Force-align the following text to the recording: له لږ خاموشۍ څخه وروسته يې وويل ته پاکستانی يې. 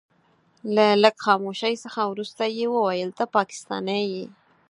له 0.75 0.85
لږ 1.03 1.15
خاموشۍ 1.25 1.73
څخه 1.83 2.01
وروسته 2.11 2.43
يې 2.57 2.65
وويل 2.75 3.09
ته 3.17 3.23
پاکستانی 3.35 4.01
يې. 4.13 4.25